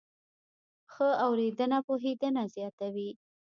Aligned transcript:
ښه 0.93 1.09
اورېدنه 1.25 1.79
پوهېدنه 1.87 2.43
زیاتوي. 2.55 3.09